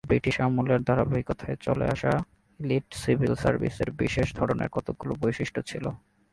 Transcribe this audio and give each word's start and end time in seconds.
British 0.03 0.35
আমলের 0.41 0.81
ধারাবাহিকতায় 0.83 1.57
চলে 1.61 1.85
আসা 1.85 2.13
এলিট 2.59 2.87
সিভিল 2.93 3.33
সার্ভিসের 3.35 3.89
বিশেষ 3.91 4.27
ধরনের 4.35 4.69
কতকগুলো 4.71 5.13
বৈশিষ্ট্য 5.21 5.59
ছিল। 5.61 5.85